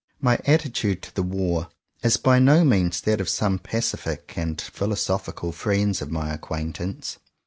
[0.19, 1.69] My attitude to the war
[2.01, 7.19] is by no means that of some pacific and philosophical friends of my acquaintance.